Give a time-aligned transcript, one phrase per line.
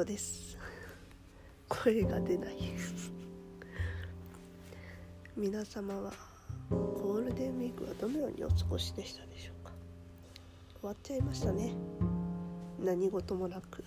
[0.00, 0.56] 子です。
[1.68, 2.56] 声が出ない。
[5.36, 6.12] 皆様は
[6.70, 9.72] ゴールデンウィークはどのようにお過ごしでしたでしょうか？
[10.80, 11.74] 終わっちゃいましたね。
[12.82, 13.84] 何事もなく。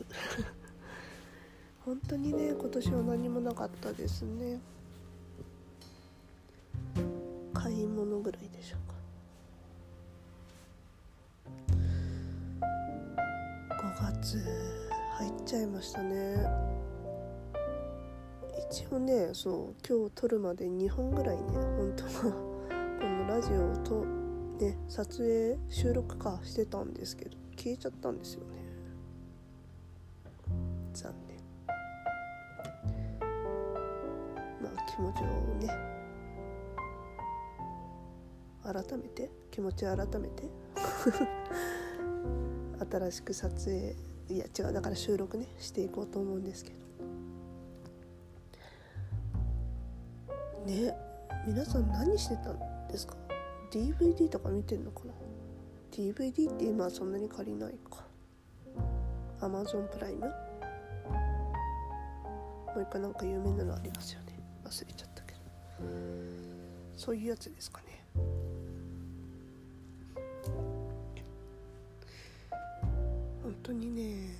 [1.83, 4.59] 本当にね今年は何もなかったですね。
[7.53, 8.93] 買い物ぐらいでしょうか。
[13.81, 14.37] 5月
[15.23, 16.35] 入っちゃいましたね。
[18.69, 22.09] 一応ねそう今日撮るまで2本ぐらいね本当は。
[22.99, 24.03] このラジオと
[24.59, 28.65] ね撮影収録かしてたんですけど消えちゃったんですよね。
[30.93, 31.37] 残念。
[34.61, 35.69] まあ気持ちをね
[38.61, 40.49] 改めて気持ちを改めて
[42.91, 43.95] 新しく撮影
[44.29, 46.83] いや違うだから収録ねしていこうと思うんですけど。
[50.65, 50.95] ね
[51.45, 53.15] 皆さん何してたんですか
[53.71, 55.13] ？DVD とか見てんのかな
[55.91, 58.05] ？DVD って今はそんなに借りないか。
[59.41, 60.31] Amazon プライムも
[62.77, 64.39] う一回なんか有名なのありますよね。
[64.63, 65.39] 忘れちゃったけど。
[66.95, 67.92] そういうやつですかね。
[73.53, 74.35] 本当にね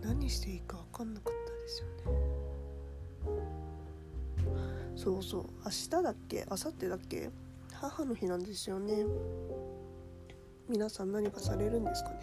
[0.00, 2.26] 何していいか分かんなかったですよね。
[4.94, 7.30] そうそう明日だっけ明後日だっけ
[7.74, 9.04] 母の日なんですよね。
[10.68, 12.16] 皆さん何かされるんですかね。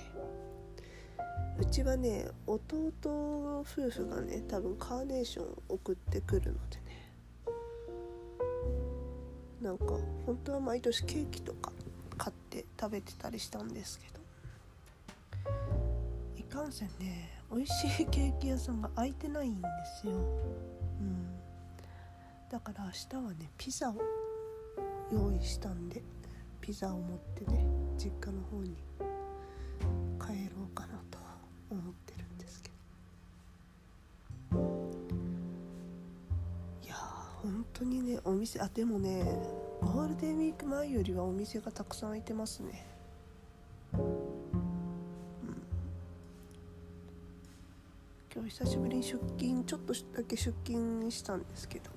[1.60, 2.92] うちはね弟
[3.60, 7.14] 夫婦がね多分カーネーション送ってくるのでね。
[9.62, 9.86] なんか
[10.26, 11.73] 本当は毎年ケーキとか
[12.84, 14.20] 食べてたりしたんですけど。
[16.36, 19.68] いかんせんね美味しいケーキ屋さんが開いてないんで
[20.02, 20.18] すよ、う
[21.02, 21.28] ん、
[22.52, 22.92] だから明
[23.22, 23.96] 日はねピザを
[25.14, 26.02] 用意したんで
[26.60, 27.66] ピザを持ってね
[27.98, 28.76] 実家の方に
[30.20, 31.18] 帰ろうかなと
[31.70, 32.70] 思ってるんですけ
[34.52, 34.58] ど。
[36.84, 36.98] いやー
[37.44, 42.86] 本当にねお店あでもねゴールデンウィーク前よりはお店がたくさん開いてますね。
[43.94, 44.00] うん。
[48.34, 51.92] 今日久しぶりに出勤ちょっとだけ出勤したんですけど。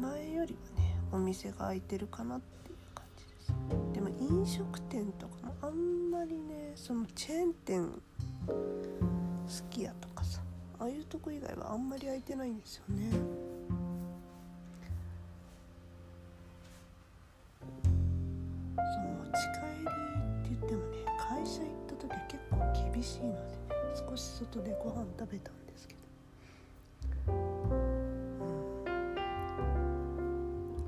[0.00, 3.52] 前よりはねお店が開いてるかなっていう感じです。
[3.92, 7.88] でも飲食店とかもあんまりねそのチェーン店
[9.46, 10.40] すき家とかさ
[10.78, 13.39] ああいうとこ以外はあんまり開いてないんですよね。
[24.30, 25.94] 外でご飯食べたんですけ
[27.26, 27.32] ど。
[27.32, 27.38] うん。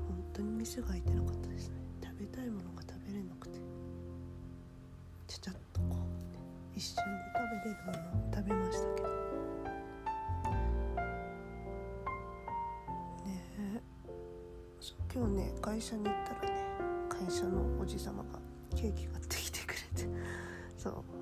[0.07, 1.75] 本当に店が開いてなかったですね。
[2.01, 3.59] 食べたいものが食べれなくて。
[5.27, 5.99] ちゃちゃっとこう、
[6.75, 7.01] 一瞬で
[7.35, 9.07] 食べれるものを食べましたけど。
[13.25, 13.29] ね
[13.59, 13.81] え。
[15.13, 16.65] 今日ね会社に行ったらね
[17.07, 18.39] 会社のおじ様が
[18.75, 20.09] ケーキ買ってきてくれて。
[20.77, 21.12] そう。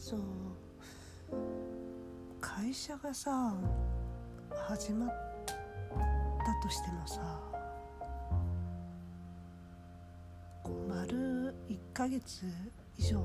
[0.00, 0.20] そう
[2.40, 3.54] 会社がさ
[4.66, 5.08] 始まっ
[5.44, 7.38] たとしてもさ
[10.88, 12.46] 丸1ヶ月
[12.96, 13.22] 以上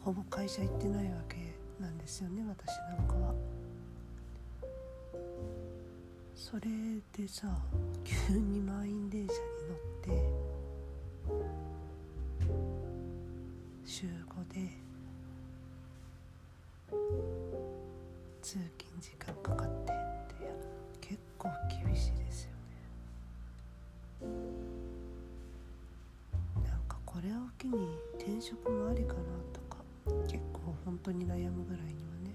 [0.00, 1.36] ほぼ会社行ってないわけ
[1.80, 2.66] なんですよね私
[2.98, 3.32] なんかは。
[6.34, 6.62] それ
[7.16, 7.46] でさ
[8.02, 10.60] 急に満員電車に乗って
[13.84, 14.89] 週5で
[18.50, 20.50] 通勤時間かかってってや
[21.00, 22.50] 結構厳しいですよ
[24.22, 24.26] ね。
[26.64, 29.20] なんかこれを機に転職もありかな
[29.52, 29.76] とか
[30.26, 32.34] 結構本当に悩むぐらいにはね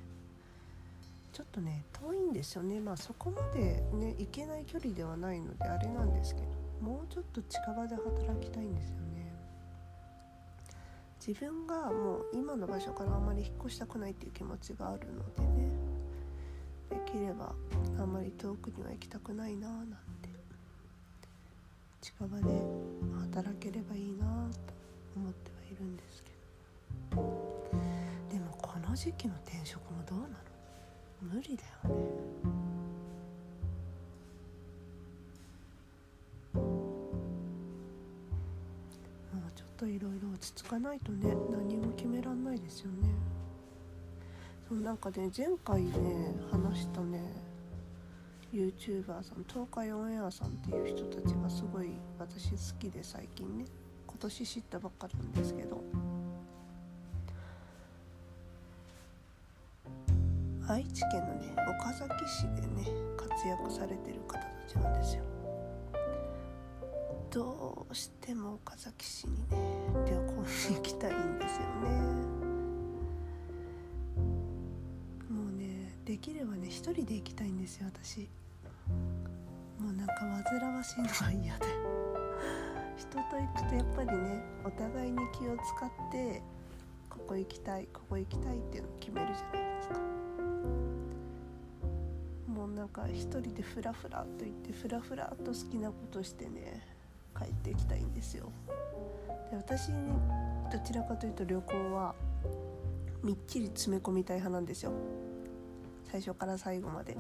[1.34, 2.80] ちょっとね遠いんですよね。
[2.80, 6.48] まあそこまでね行けない距離ではないのであれなんですけど
[6.80, 9.34] もうちょっと近場で働きたいんですよね。
[11.28, 15.85] 自分がもう今の場所からあんまり引っ越したくないっていう気持ちがあるのでね。
[16.90, 17.54] できれば
[18.00, 19.96] あんまり遠くには行きたくないななんて。
[22.02, 22.44] 近場で
[23.34, 24.74] 働ければいいなと
[25.16, 26.30] 思ってはいるんですけ
[27.16, 27.60] ど。
[28.32, 30.34] でもこの時期の転職もどうなの？
[31.22, 32.06] 無理だよね。
[39.78, 43.10] といろ落ち着かないとね何も決めらんないですよね。
[44.68, 45.92] そうなんかね前回ね
[46.52, 47.22] 話したね
[48.52, 53.66] YouTuber さん東海オンエアさんっていう人たちがすごい私好きで最近ね
[54.08, 55.84] 今年知ったばっかなんですけど
[60.68, 65.24] 愛知県のね岡崎市でね活躍されてる方たちなんですよ。
[67.30, 69.58] どうしても岡崎市にね
[70.08, 72.45] 旅行に行きたいんですよね。
[77.26, 78.22] きたいんですよ私。
[79.80, 80.14] もうなんか
[80.52, 81.66] 煩わしいのが嫌で。
[82.96, 86.42] 人と行くとやっぱりねお互いに気を使って
[87.10, 90.00] ここ行きたいここ行きたいっていうのを決めるじゃないですか。
[92.48, 96.82] もうなんか一人でフラフラと言ってフラフラと好きなことしてね
[97.38, 98.52] 帰っていきたいんですよ。
[99.50, 99.92] で私
[100.72, 102.16] どちらかというと旅行は
[103.24, 104.92] みっちり詰め込みたい派なんですよ。
[106.16, 107.18] 最初から最後まで。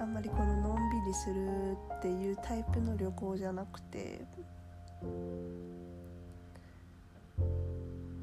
[0.00, 4.20] あんまりこののんびりするっていうタイプの旅行じゃなくて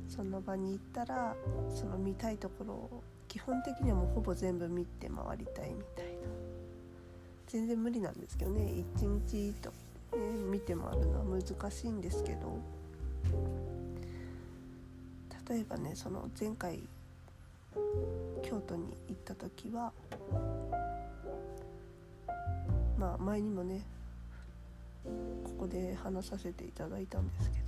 [0.09, 1.35] その場に行ったら
[1.73, 6.11] その見たいところを基本的にはもうほぼ全部見て回りたいみたいな。
[7.47, 8.83] 全然無理なんですけどね。
[8.97, 9.75] 一日と、ね、
[10.51, 12.59] 見て回るのは難しいんですけど。
[15.47, 16.79] 例えばねその前回
[18.45, 19.91] 京都に行った時は
[22.97, 23.83] まあ前にもね
[25.03, 25.09] こ
[25.61, 27.65] こで話させていただいたんですけど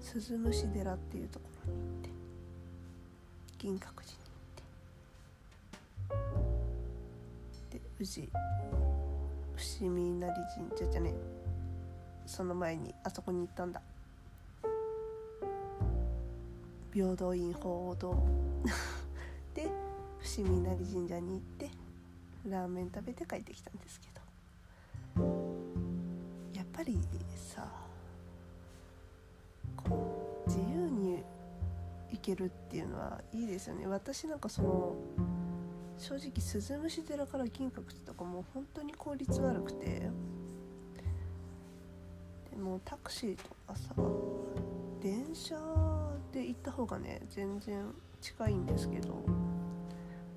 [0.00, 2.08] 鈴虫寺っていうところに行って
[3.58, 3.90] 銀閣寺に
[7.68, 8.30] 行ってで宇治
[9.56, 10.42] 伏見稲荷神
[10.78, 11.12] 社じゃね
[12.24, 13.82] その前にあそこに行ったんだ。
[16.92, 18.26] 平等院鳳凰堂。
[19.54, 19.70] で
[20.18, 21.70] 伏見稲荷神社に行って
[22.46, 24.20] ラーメン食べて帰ってきたんですけど。
[26.54, 26.98] やっぱり
[27.36, 27.66] さ
[29.76, 31.22] こう自由に
[32.10, 33.86] 行けるっていうのはいいですよね。
[33.86, 34.96] 私なんかその
[35.98, 40.08] 正直鈴虫寺から金閣寺とかもう本当に効率悪くて。
[42.50, 43.94] でもタクシーとかさ
[45.00, 45.56] 電車
[46.32, 47.84] で行った方がね全然
[48.20, 49.24] 近いんですけど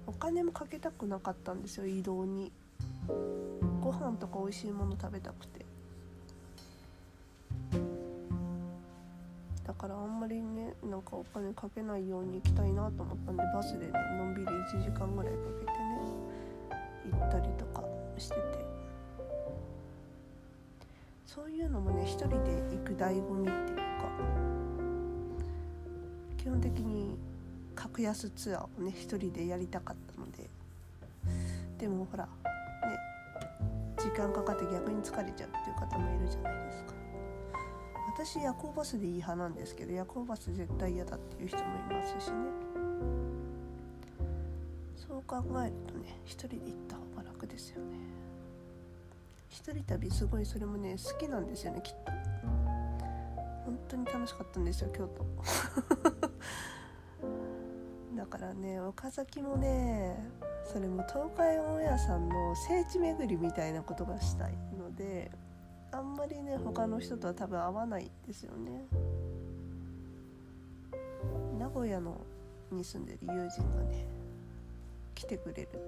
[0.07, 2.51] お金もかけたくなかったんですよ移動に。
[3.81, 5.65] ご飯とか美味しいもの食べたくて。
[9.65, 15.99] だからあんまりねなんかお金かけないように行きたいなと思ったんでバスでねのんびり1時間ぐらいかけてね
[17.11, 17.83] 行ったりとか
[18.17, 18.41] してて。
[21.25, 24.62] そういうのもね一人で行く醍醐味っていうか。
[26.43, 27.17] 基本的に
[27.73, 30.49] 格安ツアーをね一人でやりたかったので。
[31.79, 32.29] でもほらね
[33.97, 36.93] 時間かかって逆に疲れちゃうっていう方もいるじゃないですか。
[38.15, 42.35] 私夜行バスでいい派なんですけど夜行バス絶対嫌だっていう人もいますしね。
[44.97, 47.97] そう考えるとね一人で行った方が楽ですよね。
[49.47, 52.11] 一人旅すごいそれもね好きなんですよねきっと。
[53.65, 56.12] 本当に楽しかったんですよ京都。
[58.33, 60.17] からね岡崎もね
[60.65, 65.29] それも東海オンエアさんの聖地巡りみたいなことがしたいので
[65.91, 68.85] あんまりね他の人とは多分合わないですよね。
[71.59, 72.19] 名古屋の
[72.71, 74.07] に住んでる友人がね
[75.13, 75.79] 来てくれるって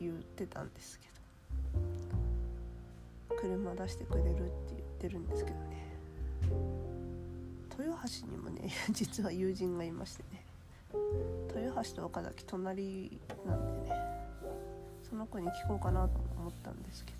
[0.00, 1.06] 言ってたんですけ
[3.32, 4.42] ど車出してくれるって
[4.76, 5.64] 言ってるんですけどね。
[7.76, 10.43] 豊橋にもね 実は友人がいましてね。
[11.54, 13.96] 豊橋と岡崎隣なんでね。
[15.08, 17.18] その子に聞こうかなと思ったんですけど。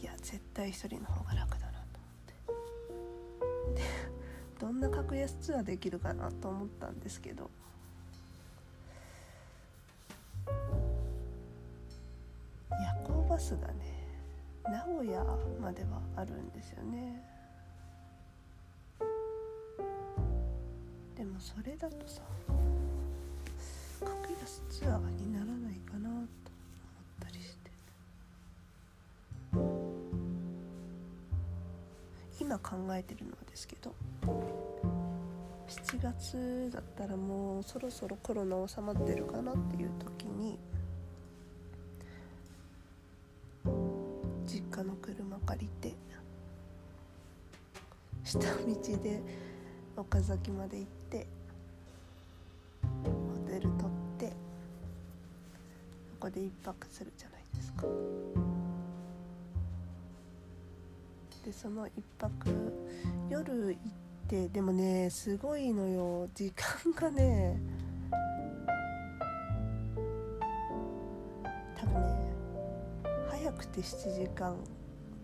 [0.00, 2.00] いや絶対一人の方が楽だなと
[2.48, 3.82] 思って。
[3.82, 3.88] で
[4.60, 7.50] どんな格安ツアーできるかなと思ったんですけど。
[12.70, 13.74] 夜行バスがね
[14.64, 15.24] 名古屋
[15.60, 17.37] まではあるんですよね。
[21.38, 22.20] もそれだとさ
[24.00, 26.24] 格安ツアーにならないかなと思っ
[27.20, 27.70] たりして。
[32.40, 33.94] 今考えてるのはですけど
[35.68, 40.58] 7月だったらもうそろそろコロナ収まってるかなっていう時に
[44.46, 45.94] 実かの車借りて
[48.24, 49.47] 下道で
[49.98, 51.26] 岡崎まで行って
[53.04, 53.10] ホ
[53.50, 53.72] テル取っ
[54.16, 54.32] てこ
[56.20, 57.82] こで1泊するじゃないですか。
[61.44, 62.48] でその1泊
[63.28, 63.76] 夜行っ
[64.28, 66.28] てでもねすごいのよ。
[66.32, 67.58] 時間がね
[71.76, 72.32] 多分ね
[73.30, 74.56] 早くて7時間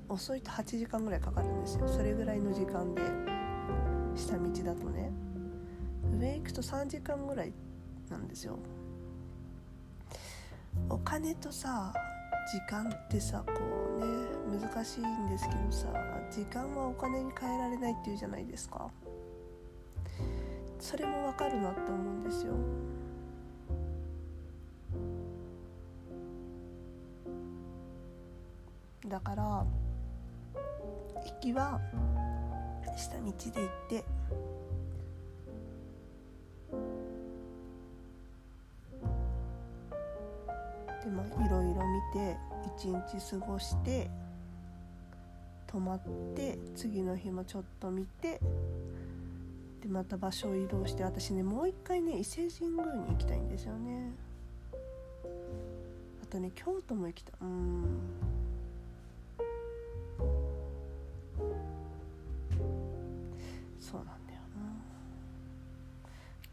[0.08, 1.86] 遅いと8時間ぐらいかかるんですよ。
[1.86, 3.33] それぐらいの時間で。
[4.16, 5.12] 下道だとね。
[6.18, 7.52] 上行くと3時間ぐらい
[8.10, 8.58] なんですよ。
[10.88, 11.92] お金とさ
[12.52, 13.52] 時間ってさこ
[13.96, 14.06] うね
[14.60, 15.88] 難しいんですけどさ
[16.30, 18.90] 時間はお金に換えられないっていうじゃないですか。
[20.78, 22.52] それもわかるなって思うんですよ。
[29.08, 29.66] だから行
[31.40, 31.80] きは
[32.96, 33.32] 下道で行っ
[33.88, 34.04] て。
[41.04, 42.36] でまあいろいろ見て
[42.76, 44.10] 一日過ごして
[45.66, 46.00] 泊まっ
[46.34, 48.40] て次の日もちょっと見て
[49.82, 54.12] でまた場所を移動して私ねもう一回ね伊勢神宮に行きたいんですよね。
[56.22, 57.34] あとね京都も行きたい。
[57.42, 58.33] うん。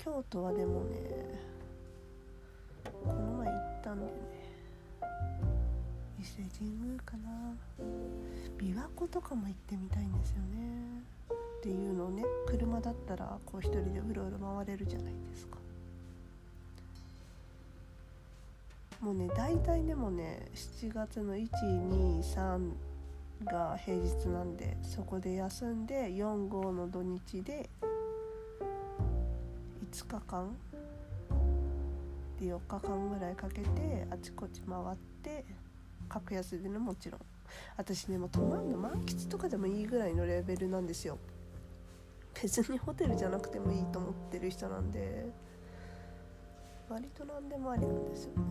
[0.04, 0.98] 京都はでもね
[2.84, 4.12] この前行ったんでね。
[6.20, 7.30] 伊勢神宮かな。
[8.58, 11.04] 琵琶湖とかも行ってみたいんですよね。
[11.60, 15.58] っていうのをね車だったらこう一人でうろうろ回れるじゃないですか。
[19.02, 22.72] もうね大体でもね7月の123
[23.46, 27.70] が平日なんでそこで休んで45の土日で
[29.92, 30.56] 5日間
[32.40, 35.44] で4日間ぐらいかけてあちこち回って
[36.08, 37.22] 格安でねもちろん。
[37.76, 41.18] 私ねもう泊まるの満喫とかでもいいぐらいのレベルなんですよ。
[42.42, 45.30] 別にホテルじゃなくてもいいと思ってる人なんで。
[46.90, 48.44] 割と何でもありなんですよね。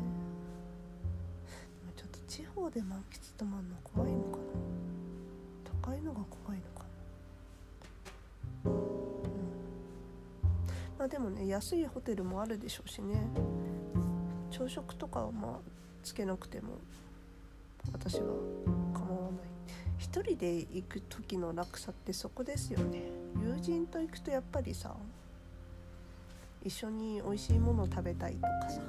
[1.96, 4.44] ちょっと地方で満喫泊まるの怖いのかな。
[5.90, 6.79] 高いのが怖いのか。
[11.00, 13.26] まあでもね安いホテルもあるでしょうしね。
[14.50, 15.52] 朝食とかはまあ
[16.02, 16.74] つけなくても
[17.90, 18.26] 私は
[18.92, 19.40] 構わない。
[19.96, 23.00] 一人で行く時の楽さってそこですよね。
[23.42, 24.94] 友人と行くとやっぱりさ
[26.62, 28.82] 一緒に美味しいもの食べたいとかさ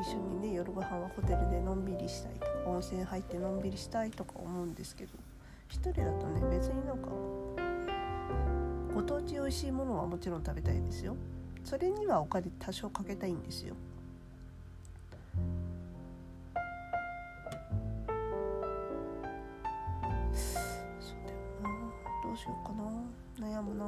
[0.00, 5.10] 一緒にね夜ご飯はホテルでのんびりしたいとか温泉入ってのんびりしたいとか思うんですけど
[5.68, 7.08] 一人だとね別になんか
[8.96, 11.14] ご当地美味しいものはもちろん食べたいですよ。
[11.62, 13.74] それにはお金多少かけたいんですよ。
[20.32, 21.68] そうだよな。
[22.24, 23.50] どうしようかな。
[23.58, 23.84] 悩むな。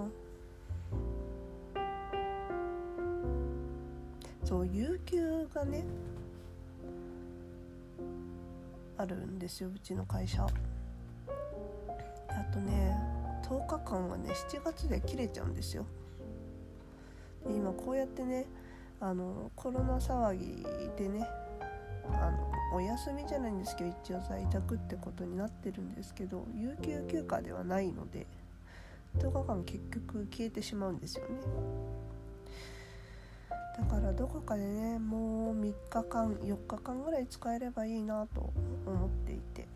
[4.44, 5.86] そう有給がね
[8.98, 9.70] あるんですよ。
[9.74, 10.46] うちの会社。
[12.28, 13.07] あとね
[13.48, 15.86] 10日間はね7月で切れちゃうんですよ。
[17.46, 18.46] で今こうやってね
[19.00, 20.64] あのコロナ騒ぎ
[20.96, 21.26] でね
[22.12, 28.26] あのお休みじゃないんですけど一応在宅ってことになってるんですけど有給休暇ではないので
[29.18, 31.28] 10日間結局消えてしまうんですよね。
[33.78, 38.52] だからどこかでねもう3日間4日間ぐらい使えればいいなと
[38.84, 39.66] 思っていて。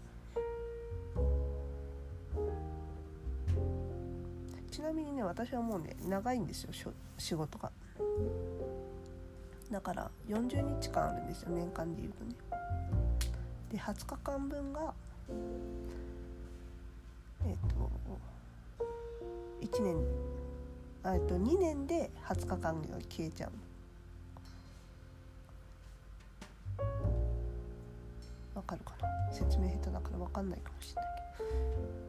[4.72, 6.70] ちなみにね私はもうね長いんですよ
[7.18, 7.70] 仕事が。
[9.70, 12.34] だから40日間あるんですよ年間でいうとね。
[13.70, 14.94] で20日間分が
[17.46, 17.90] えっ、と
[19.60, 19.96] 1年
[21.04, 23.52] えっと2年で20日間が消えちゃう。
[28.56, 28.94] わかるか
[29.28, 29.32] な？
[29.32, 31.44] 説明下手だから分かんないかもしれないけ
[31.96, 32.01] ど。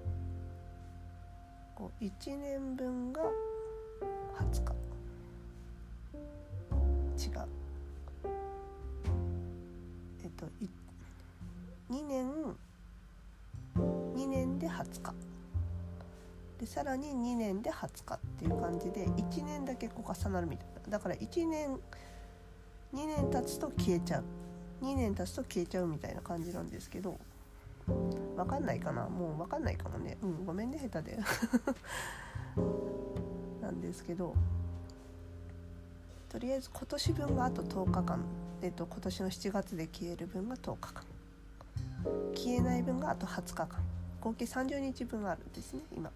[1.83, 3.23] こう1年分が
[4.39, 4.71] 20日。
[7.27, 7.47] 違う。
[10.23, 10.45] えっと
[11.91, 12.31] 2年
[13.75, 15.13] 2年で20日。
[16.57, 20.89] でさらに2年で20日っていう感じで1年だけこう重なるみたいな。
[20.89, 21.77] だから1年
[22.93, 24.23] 2年経つと消えちゃう。
[24.85, 27.19] 2年経つと消えちゃうみたいな感じなんですけど。
[28.35, 29.07] わかんないかな。
[29.07, 30.17] もうわかんないかもね。
[30.21, 31.19] うんごめんね下手で。
[33.61, 34.35] なんですけど
[36.29, 38.23] とりあえず今年分があと10日間。
[38.61, 41.03] えっと今年の7月で消える分が10日間。
[42.35, 43.79] 消えない分があと20日間。
[44.21, 46.11] 合計30日分あるんですね今。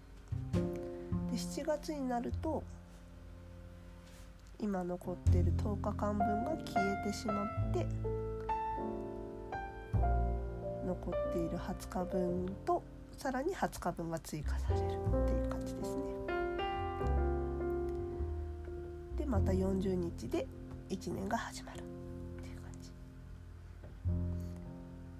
[0.54, 2.62] で7月になると
[4.60, 7.86] 今残ってる10日間分が消えてしまって
[10.88, 16.02] 残っている20日分とさらに20日分が追加されるっていう感じですね。
[19.18, 20.46] でまた40日で
[20.88, 21.82] 1年が始まるっ
[22.40, 22.90] ていう感じ。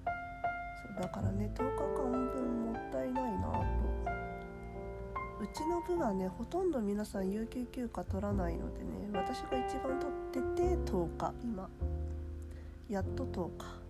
[0.07, 3.59] そうだからね10日間分もったいないなと。
[5.41, 10.01] うちの部はねほとんど皆さん有給休暇取らないのでね私が一番
[10.33, 11.69] 取ってて10日今
[12.89, 13.88] やっと10日。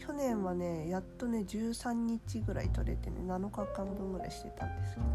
[0.00, 5.06] 去年はねやっとね13日ぐらい取れてね7日間分ぐらいしてたんですけど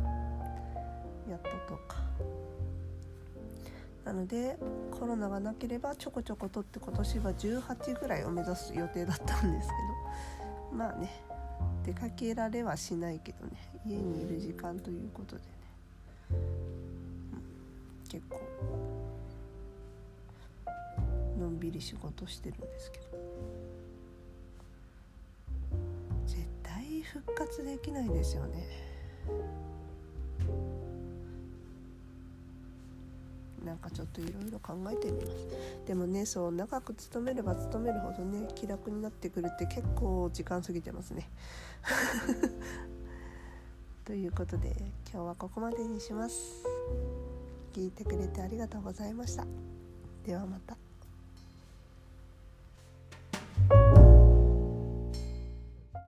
[1.31, 1.53] やっと10
[1.87, 1.95] 日
[4.05, 4.57] なので
[4.91, 10.75] コロナがなければちょこちょこ取って今年は18ぐらいを目指す予定だったんですけど。
[10.75, 11.09] まあね
[11.85, 13.51] 出かけられはしないけどね
[13.85, 15.47] 家にいる時間ということでね、
[16.31, 18.41] うん、結構
[21.39, 23.04] のんびり仕事してるんですけど。
[27.15, 28.67] 復活できないですよね。
[33.63, 35.47] なんかちょっといろいろ考えてみます。
[35.87, 41.29] でもねそう長く勤めれば勤めるほどね気楽になってくるって結構時間過ぎてますね。
[44.03, 44.75] ということで
[45.11, 46.63] 今日はここまでにします。
[47.73, 49.47] 聞いてくれてありがとうございました。
[50.25, 50.84] ではまた。